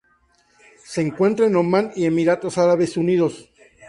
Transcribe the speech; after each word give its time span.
Se 0.83 0.99
encuentra 0.99 1.45
en 1.45 1.55
Omán 1.55 1.91
y 1.95 2.05
Emiratos 2.05 2.57
Árabes 2.57 2.97
Unidos. 2.97 3.51